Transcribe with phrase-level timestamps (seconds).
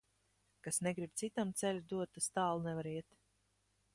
[0.67, 3.21] Kas negrib citam ceļu dot, tas tālu nevar iet.